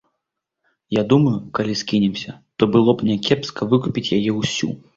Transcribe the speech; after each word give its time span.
Я 0.99 1.03
думаю, 1.11 1.33
калі 1.59 1.75
скінемся, 1.83 2.31
то 2.57 2.71
было 2.79 2.91
б 3.01 3.13
някепска 3.13 3.71
выкупіць 3.77 4.09
яе 4.21 4.27
ўсю. 4.43 4.75